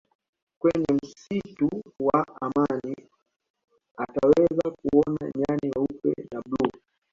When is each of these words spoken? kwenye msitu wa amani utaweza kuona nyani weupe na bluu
kwenye 0.59 0.85
msitu 1.03 1.69
wa 1.99 2.25
amani 2.41 2.95
utaweza 4.09 4.71
kuona 4.83 5.31
nyani 5.35 5.71
weupe 5.75 6.27
na 6.31 6.41
bluu 6.41 6.81